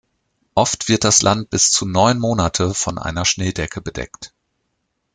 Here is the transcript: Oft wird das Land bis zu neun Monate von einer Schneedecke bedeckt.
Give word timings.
Oft 0.55 0.87
wird 0.89 1.03
das 1.03 1.21
Land 1.21 1.51
bis 1.51 1.69
zu 1.69 1.85
neun 1.85 2.17
Monate 2.17 2.73
von 2.73 2.97
einer 2.97 3.23
Schneedecke 3.23 3.81
bedeckt. 3.81 4.33